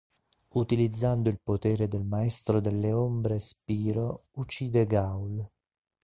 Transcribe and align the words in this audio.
Utilizzando 0.53 1.29
il 1.29 1.39
potere 1.39 1.87
del 1.87 2.03
Maestro 2.03 2.59
delle 2.59 2.91
Ombre 2.91 3.37
Spyro 3.37 4.29
uccide 4.31 4.87
Gaul. 4.87 5.47